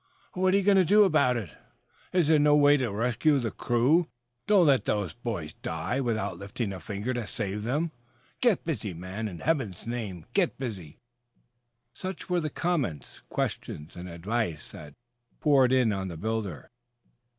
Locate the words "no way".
2.39-2.75